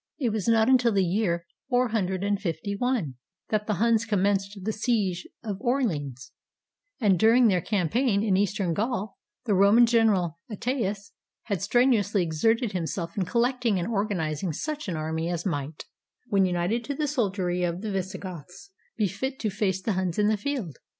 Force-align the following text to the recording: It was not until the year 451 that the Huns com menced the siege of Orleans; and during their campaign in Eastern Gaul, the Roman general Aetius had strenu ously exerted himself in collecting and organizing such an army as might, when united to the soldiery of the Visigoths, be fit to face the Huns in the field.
It 0.19 0.29
was 0.31 0.47
not 0.47 0.67
until 0.67 0.91
the 0.91 1.05
year 1.05 1.45
451 1.69 3.13
that 3.49 3.67
the 3.67 3.75
Huns 3.75 4.03
com 4.03 4.23
menced 4.23 4.57
the 4.63 4.71
siege 4.71 5.27
of 5.43 5.61
Orleans; 5.61 6.31
and 6.99 7.19
during 7.19 7.47
their 7.49 7.61
campaign 7.61 8.23
in 8.23 8.35
Eastern 8.35 8.73
Gaul, 8.73 9.19
the 9.45 9.53
Roman 9.53 9.85
general 9.85 10.39
Aetius 10.49 11.11
had 11.43 11.59
strenu 11.59 11.99
ously 11.99 12.23
exerted 12.23 12.71
himself 12.71 13.15
in 13.15 13.25
collecting 13.25 13.77
and 13.77 13.87
organizing 13.89 14.53
such 14.53 14.87
an 14.89 14.97
army 14.97 15.29
as 15.29 15.45
might, 15.45 15.85
when 16.29 16.47
united 16.47 16.83
to 16.85 16.95
the 16.95 17.07
soldiery 17.07 17.61
of 17.61 17.81
the 17.81 17.91
Visigoths, 17.91 18.71
be 18.97 19.07
fit 19.07 19.37
to 19.41 19.51
face 19.51 19.83
the 19.83 19.93
Huns 19.93 20.17
in 20.17 20.29
the 20.29 20.35
field. 20.35 20.77